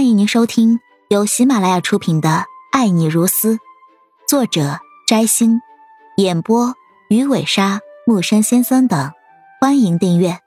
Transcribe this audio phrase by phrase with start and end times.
[0.00, 0.80] 欢迎您收听
[1.10, 2.28] 由喜马拉雅出品的
[2.72, 3.56] 《爱你如斯》，
[4.26, 5.60] 作者摘星，
[6.16, 6.74] 演播
[7.10, 9.12] 鱼尾鲨、木山先生等。
[9.60, 10.40] 欢迎订阅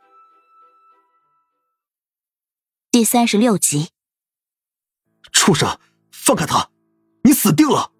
[2.89, 3.89] 第三十六集。
[5.31, 5.77] 畜生，
[6.11, 6.71] 放开他！
[7.23, 7.91] 你死定了！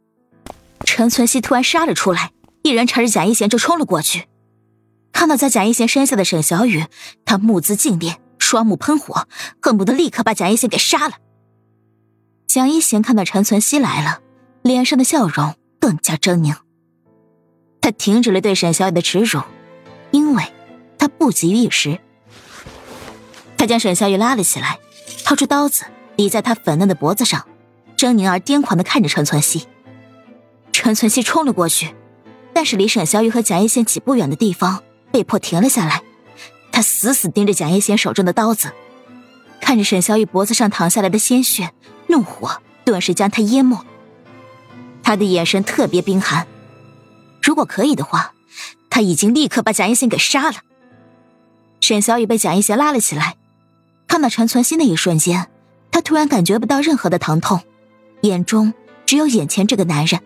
[0.83, 2.31] 陈存希突然杀了出来，
[2.63, 4.27] 一人朝着贾一贤就冲了过去。
[5.11, 6.87] 看到在贾一贤身下的沈小雨，
[7.23, 9.27] 他目眦尽裂，双目喷火，
[9.61, 11.17] 恨不得立刻把贾一贤给杀了。
[12.53, 14.19] 蒋一贤看到陈存希来了，
[14.61, 16.55] 脸上的笑容更加狰狞。
[17.81, 19.41] 他停止了对沈小雨的耻辱，
[20.11, 20.43] 因为
[20.99, 21.99] 他不急于一时。
[23.57, 24.77] 他将沈小雨拉了起来，
[25.25, 25.85] 掏出刀子
[26.15, 27.43] 抵在他粉嫩的脖子上，
[27.97, 29.65] 狰狞而癫狂的看着陈存希。
[30.71, 31.95] 陈存希冲了过去，
[32.53, 36.03] 但是离沈小雨和蒋一贤几步远的地方，被迫停了下来。
[36.71, 38.71] 他死死盯着蒋一贤手中的刀子，
[39.59, 41.71] 看着沈小雨脖子上淌下来的鲜血。
[42.13, 43.83] 怒火顿时将他淹没，
[45.01, 46.45] 他的眼神特别冰寒。
[47.41, 48.35] 如果可以的话，
[48.91, 50.57] 他已经立刻把蒋一贤给杀了。
[51.81, 53.35] 沈小雨被蒋一贤拉了起来，
[54.07, 55.47] 看到陈存希那一瞬间，
[55.89, 57.61] 他突然感觉不到任何的疼痛，
[58.21, 58.75] 眼中
[59.07, 60.21] 只有眼前这个男人。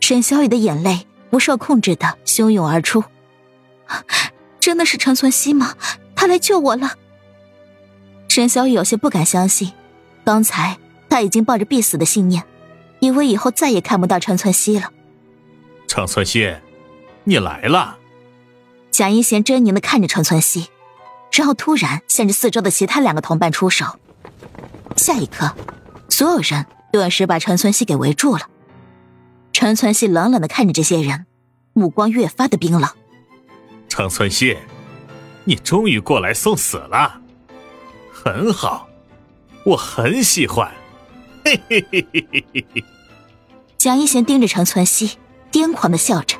[0.00, 3.04] 沈小雨的眼泪不受控制的汹涌而出，
[4.58, 5.74] 真的是陈存希吗？
[6.16, 6.94] 他来救我了。
[8.28, 9.72] 沈小雨有些不敢相信。
[10.30, 10.78] 刚才
[11.08, 12.44] 他已经抱着必死的信念，
[13.00, 14.92] 以为以后再也看不到陈存希了。
[15.88, 16.54] 陈存希，
[17.24, 17.98] 你来了。
[18.92, 20.68] 蒋一贤狰狞的看着陈存希，
[21.32, 23.98] 然后突然向着四周的其他两个同伴出手。
[24.94, 25.52] 下一刻，
[26.08, 28.42] 所有人顿时把陈存希给围住了。
[29.52, 31.26] 陈存希冷冷的看着这些人，
[31.72, 32.88] 目光越发的冰冷。
[33.88, 34.56] 陈存希，
[35.42, 37.20] 你终于过来送死了，
[38.12, 38.86] 很好。
[39.64, 40.72] 我很喜欢，
[41.44, 42.84] 嘿嘿嘿嘿嘿嘿嘿。
[43.76, 45.18] 蒋一贤盯着陈存希，
[45.52, 46.36] 癫狂的笑着。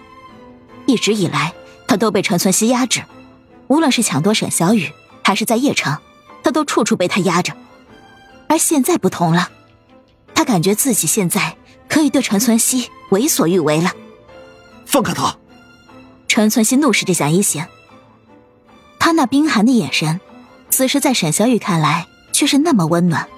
[0.87, 1.53] 一直以来，
[1.87, 3.05] 他都被陈存希压制，
[3.69, 4.91] 无论是抢夺沈小雨，
[5.23, 5.99] 还是在叶城，
[6.43, 7.55] 他都处处被他压着。
[8.49, 9.51] 而现在不同了，
[10.35, 11.57] 他感觉自己现在
[11.89, 13.93] 可以对陈存希为所欲为了。
[14.87, 15.37] 放开他！
[16.27, 17.69] 陈存希怒视着蒋一贤，
[18.99, 20.21] 他那冰寒的眼神，
[20.71, 22.07] 此时在沈小雨看来。
[22.41, 23.29] 却是那么温暖，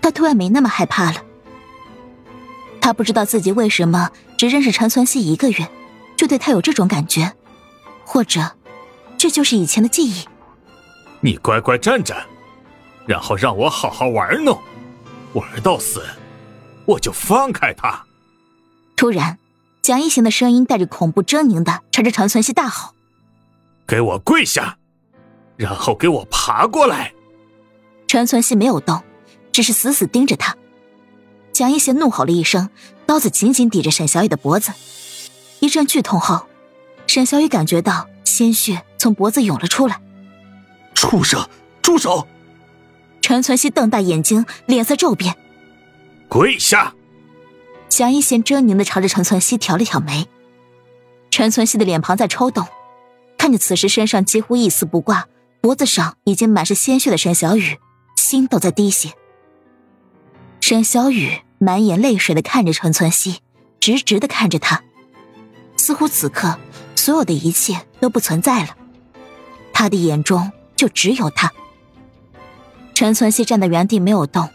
[0.00, 1.24] 他突然没那么害怕了。
[2.80, 5.68] 他不知道自己为什么只认识陈存希一个月，
[6.16, 7.32] 就对他有这种感觉，
[8.04, 8.52] 或者，
[9.16, 10.24] 这就是以前的记忆。
[11.18, 12.14] 你乖乖站着，
[13.08, 14.56] 然后让我好好玩弄，
[15.32, 16.00] 玩到死，
[16.86, 18.04] 我就放开他。
[18.94, 19.36] 突然，
[19.82, 22.94] 蒋一行的声音带着恐怖狰狞的朝着陈存希大吼
[23.84, 24.78] ：“给我跪下，
[25.56, 27.12] 然后给我爬过来。”
[28.08, 29.02] 陈存希没有动，
[29.52, 30.56] 只是死死盯着他。
[31.52, 32.70] 蒋一贤怒吼了一声，
[33.04, 34.72] 刀子紧紧抵着沈小雨的脖子。
[35.60, 36.46] 一阵剧痛后，
[37.06, 40.00] 沈小雨感觉到鲜血从脖子涌了出来。
[40.94, 41.46] 畜生，
[41.82, 42.26] 住手！
[43.20, 45.36] 陈存希瞪大眼睛，脸色骤变。
[46.28, 46.94] 跪下！
[47.90, 50.26] 蒋一贤狰狞的朝着陈存希挑了挑眉。
[51.30, 52.66] 陈存希的脸庞在抽动，
[53.36, 55.28] 看着此时身上几乎一丝不挂、
[55.60, 57.78] 脖子上已经满是鲜血的沈小雨。
[58.18, 59.12] 心都在滴血。
[60.60, 63.38] 沈小雨满眼泪水的看着陈存希，
[63.80, 64.82] 直直的看着他，
[65.76, 66.58] 似乎此刻
[66.96, 68.76] 所有的一切都不存在了，
[69.72, 71.52] 他的眼中就只有他。
[72.92, 74.48] 陈存希站在原地没有动，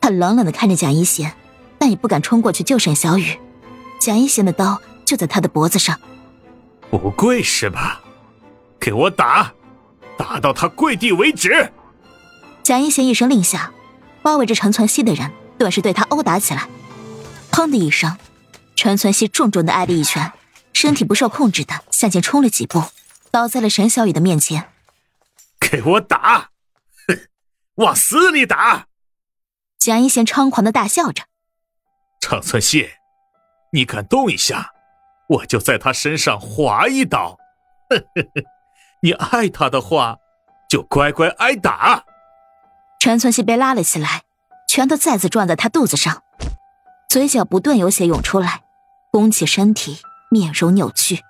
[0.00, 1.32] 他冷冷的看着蒋一贤，
[1.78, 3.38] 但也不敢冲过去救沈小雨。
[4.00, 5.98] 蒋一贤的刀就在他的脖子上，
[6.90, 8.02] 不跪是吧？
[8.78, 9.54] 给我打，
[10.18, 11.72] 打到他跪地为止。
[12.66, 13.72] 蒋一贤一声令下，
[14.22, 16.68] 包围着陈存希的人顿时对他殴打起来。
[17.52, 18.18] 砰的一声，
[18.74, 20.32] 陈存希重重的挨了一拳，
[20.72, 22.82] 身体不受控制的向前冲了几步，
[23.30, 24.68] 倒在了沈小雨的面前。
[25.60, 26.50] 给我打！
[27.06, 27.28] 哼，
[27.86, 28.86] 往死里打！
[29.78, 31.22] 蒋一贤猖狂的大笑着。
[32.18, 32.90] 陈存希，
[33.74, 34.72] 你敢动一下，
[35.28, 37.38] 我就在他身上划一刀。
[37.90, 38.42] 呵呵呵，
[39.02, 40.16] 你爱他的话，
[40.68, 42.04] 就乖乖挨打。
[43.06, 44.22] 陈存希被拉了起来，
[44.66, 46.24] 拳头再次撞在他肚子上，
[47.08, 48.64] 嘴角不断有血涌出来，
[49.12, 51.22] 弓起身体，面容扭曲。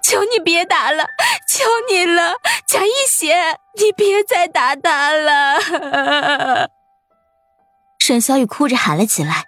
[0.00, 1.02] 求你别打了，
[1.48, 2.34] 求你了，
[2.68, 6.70] 蒋一贤，你别再打他了！
[7.98, 9.46] 沈小雨哭着喊了起来，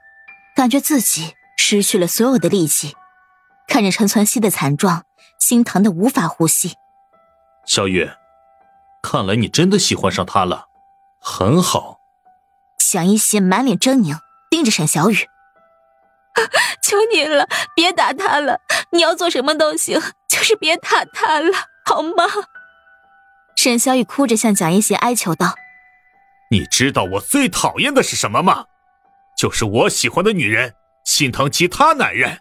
[0.57, 2.97] 感觉自己失去了所有的力气，
[3.69, 5.05] 看着陈存希的惨状，
[5.39, 6.75] 心疼的无法呼吸。
[7.65, 8.11] 小雨，
[9.01, 10.67] 看来你真的喜欢上他了。
[11.29, 11.99] 很好，
[12.79, 15.29] 蒋一贤满脸狰狞，盯着沈小雨
[16.81, 18.61] ：“求你了，别打他了！
[18.93, 21.53] 你要做什么都行，就是别打他了，
[21.85, 22.25] 好吗？”
[23.59, 25.57] 沈小雨哭着向蒋一贤哀求道
[26.53, 28.67] ：“你知道我最讨厌的是什么吗？
[29.37, 30.75] 就是我喜欢的女人
[31.05, 32.39] 心疼其他男人。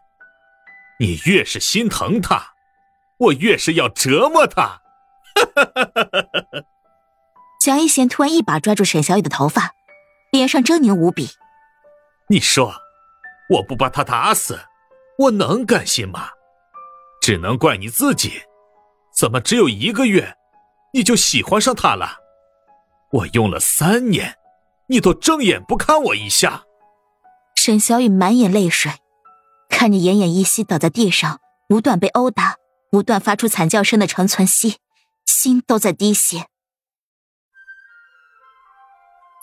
[1.00, 2.54] 你越是心疼她，
[3.18, 4.82] 我越是要折磨她。
[7.66, 9.72] ”蒋一贤突然一把抓住沈小雨的头发，
[10.32, 11.32] 脸上狰狞无比。
[12.30, 12.76] 你说，
[13.50, 14.60] 我不把他打死，
[15.18, 16.30] 我能甘心吗？
[17.24, 18.34] 只能怪你自己，
[19.18, 20.36] 怎么只有一个月，
[20.94, 22.18] 你就喜欢上他了？
[23.12, 24.36] 我用了三年，
[24.90, 26.66] 你都正眼不看我一下。
[27.56, 28.92] 沈小雨满眼泪水，
[29.70, 32.58] 看着奄奄一息倒在地上，不断被殴打，
[32.92, 34.78] 不断发出惨叫声的程存希，
[35.26, 36.46] 心都在滴血。